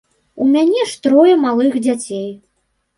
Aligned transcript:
У 0.41 0.47
мяне 0.55 0.87
ж 0.93 0.97
трое 1.05 1.37
малых 1.47 1.81
дзяцей. 1.87 2.29